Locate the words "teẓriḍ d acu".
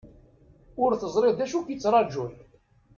0.95-1.57